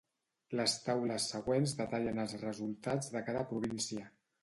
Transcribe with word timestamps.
Les 0.59 0.73
taules 0.85 1.27
següents 1.35 1.75
detallen 1.83 2.25
els 2.27 2.35
resultats 2.47 3.15
de 3.17 3.27
cada 3.31 3.49
província. 3.55 4.13